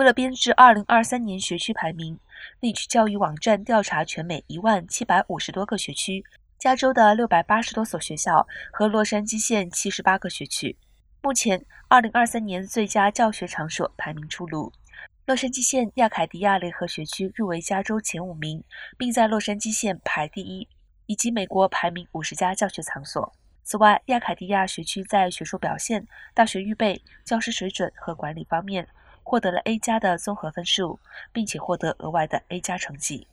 [0.00, 2.18] 为了编制2023年学区排名
[2.62, 6.24] ，Leach 教育网站调查全美1万750多个学区，
[6.58, 10.74] 加州的680多所学校和洛杉矶县78个学区。
[11.20, 14.72] 目前，2023年最佳教学场所排名出炉，
[15.26, 18.64] 洛杉矶县亚凯迪亚联合学区入围加州前五名，
[18.96, 20.66] 并在洛杉矶县排第一，
[21.04, 23.30] 以及美国排名五十家教学场所。
[23.64, 28.88] 此外，亚凯迪亚学区在学术表现、大学预备、教师水准和管理方面
[29.30, 30.98] 获得了 A 加的综合分数，
[31.32, 33.28] 并且获得额外的 A 加成绩。